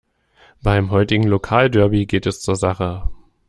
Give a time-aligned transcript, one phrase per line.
[0.63, 3.03] Beim heutigen Lokalderby geht es zur Sache.